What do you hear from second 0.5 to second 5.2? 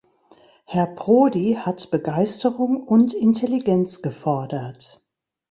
Herr Prodi hat Begeisterung und Intelligenz gefordert.